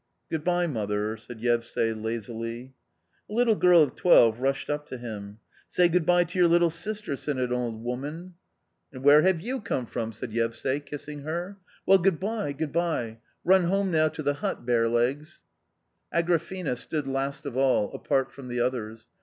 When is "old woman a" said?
7.53-8.17